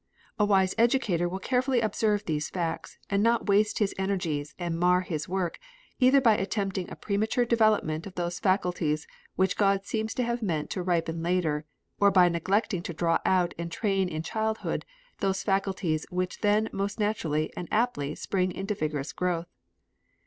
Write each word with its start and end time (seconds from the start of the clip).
A 0.39 0.45
wise 0.45 0.73
educator 0.79 1.29
will 1.29 1.37
carefully 1.37 1.79
observe 1.79 2.25
these 2.25 2.49
facts, 2.49 2.97
and 3.11 3.21
not 3.21 3.45
waste 3.47 3.77
his 3.77 3.93
energies 3.99 4.55
and 4.57 4.79
mar 4.79 5.01
his 5.01 5.29
work, 5.29 5.59
either 5.99 6.19
by 6.19 6.33
attempting 6.35 6.89
a 6.89 6.95
premature 6.95 7.45
development 7.45 8.07
of 8.07 8.15
those 8.15 8.39
faculties 8.39 9.05
which 9.35 9.55
God 9.55 9.85
seems 9.85 10.15
to 10.15 10.23
have 10.23 10.41
meant 10.41 10.71
to 10.71 10.81
ripen 10.81 11.21
later, 11.21 11.65
or 11.99 12.09
by 12.09 12.29
neglecting 12.29 12.81
to 12.81 12.93
draw 12.95 13.19
out 13.25 13.53
and 13.59 13.71
train 13.71 14.09
in 14.09 14.23
childhood 14.23 14.85
those 15.19 15.43
faculties 15.43 16.07
which 16.09 16.39
then 16.41 16.67
most 16.73 16.99
naturally 16.99 17.53
and 17.55 17.67
aptly 17.69 18.15
spring 18.15 18.51
into 18.51 18.73
vigorous 18.73 19.13
growth. 19.13 19.51